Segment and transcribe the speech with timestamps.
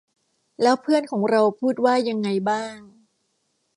[0.61, 2.77] แล้วเพื่อนของเราพูดว่ายังไงบ้าง